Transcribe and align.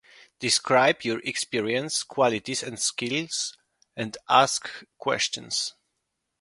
Describe 0.39 1.03
your 1.03 1.19
experience, 1.19 2.01
qualities 2.01 2.63
and 2.63 2.79
skills 2.79 3.55
and 3.95 4.17
ask 4.27 4.67
questions. 4.97 5.75